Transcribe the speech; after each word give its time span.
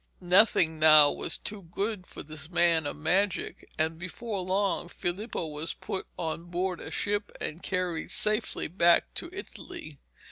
Nothing 0.19 0.79
now 0.79 1.11
was 1.11 1.37
too 1.37 1.61
good 1.61 2.07
for 2.07 2.23
this 2.23 2.49
man 2.49 2.87
of 2.87 2.97
magic, 2.97 3.69
and 3.77 3.99
before 3.99 4.39
long 4.39 4.87
Filippo 4.89 5.45
was 5.45 5.75
put 5.75 6.07
on 6.17 6.45
board 6.45 6.81
a 6.81 6.89
ship 6.89 7.31
and 7.39 7.61
carried 7.61 8.09
safely 8.09 8.67
back 8.67 9.13
to 9.13 9.29
Italy. 9.31 9.99